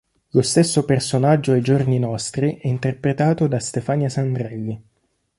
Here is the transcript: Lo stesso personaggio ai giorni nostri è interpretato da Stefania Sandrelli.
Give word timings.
Lo 0.31 0.41
stesso 0.41 0.83
personaggio 0.83 1.51
ai 1.51 1.61
giorni 1.61 1.99
nostri 1.99 2.57
è 2.59 2.67
interpretato 2.67 3.45
da 3.45 3.59
Stefania 3.59 4.09
Sandrelli. 4.09 4.83